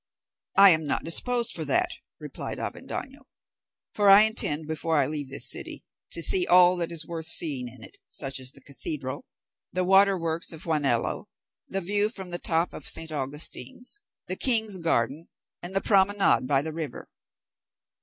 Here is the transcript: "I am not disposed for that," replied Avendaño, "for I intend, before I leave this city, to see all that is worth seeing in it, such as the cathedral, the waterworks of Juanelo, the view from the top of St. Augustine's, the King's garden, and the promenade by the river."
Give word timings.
"I 0.57 0.71
am 0.71 0.83
not 0.83 1.03
disposed 1.03 1.51
for 1.53 1.63
that," 1.65 1.91
replied 2.19 2.57
Avendaño, 2.57 3.25
"for 3.93 4.09
I 4.09 4.23
intend, 4.23 4.65
before 4.67 4.97
I 4.99 5.05
leave 5.05 5.29
this 5.29 5.47
city, 5.47 5.83
to 6.13 6.23
see 6.23 6.47
all 6.47 6.75
that 6.77 6.91
is 6.91 7.05
worth 7.05 7.27
seeing 7.27 7.67
in 7.67 7.83
it, 7.83 7.99
such 8.09 8.39
as 8.39 8.51
the 8.53 8.61
cathedral, 8.61 9.27
the 9.73 9.85
waterworks 9.85 10.51
of 10.51 10.63
Juanelo, 10.63 11.27
the 11.67 11.81
view 11.81 12.09
from 12.09 12.31
the 12.31 12.39
top 12.39 12.73
of 12.73 12.87
St. 12.89 13.11
Augustine's, 13.11 14.01
the 14.25 14.35
King's 14.35 14.79
garden, 14.79 15.29
and 15.61 15.75
the 15.75 15.81
promenade 15.81 16.47
by 16.47 16.63
the 16.63 16.73
river." 16.73 17.07